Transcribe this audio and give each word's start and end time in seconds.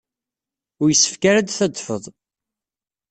Ur 0.81 0.87
yessefk 0.89 1.23
ara 1.29 1.39
ad 1.39 1.45
d-tadfed. 1.47 2.03